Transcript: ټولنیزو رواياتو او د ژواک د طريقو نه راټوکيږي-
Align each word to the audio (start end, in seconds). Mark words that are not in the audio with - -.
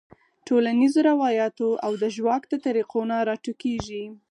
ټولنیزو 0.47 0.99
رواياتو 1.09 1.69
او 1.85 1.91
د 2.01 2.03
ژواک 2.15 2.43
د 2.49 2.53
طريقو 2.65 2.99
نه 3.09 3.15
راټوکيږي- 3.29 4.03